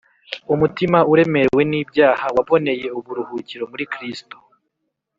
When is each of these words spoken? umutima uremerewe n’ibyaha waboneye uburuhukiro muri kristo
umutima 0.53 0.97
uremerewe 1.11 1.61
n’ibyaha 1.71 2.25
waboneye 2.35 2.87
uburuhukiro 2.97 3.63
muri 3.71 3.85
kristo 3.93 4.35